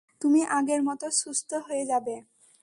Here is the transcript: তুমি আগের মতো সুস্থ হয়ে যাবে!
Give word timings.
তুমি 0.21 0.41
আগের 0.57 0.81
মতো 0.83 1.05
সুস্থ 1.11 1.49
হয়ে 1.67 1.83
যাবে! 1.85 2.15